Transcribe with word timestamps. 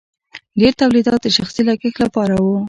ډیر 0.59 0.73
تولیدات 0.81 1.19
د 1.23 1.27
شخصي 1.37 1.61
لګښت 1.67 1.97
لپاره 2.05 2.35
وو. 2.43 2.55